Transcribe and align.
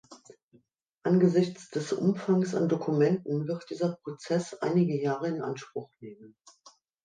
Angesichts 1.03 1.69
des 1.69 1.93
Umfangs 1.93 2.55
an 2.55 2.67
Dokumenten 2.67 3.47
wird 3.47 3.69
dieser 3.69 3.99
Prozess 4.03 4.55
einige 4.55 4.99
Jahre 4.99 5.27
in 5.27 5.43
Anspruch 5.43 5.91
nehmen. 5.99 6.35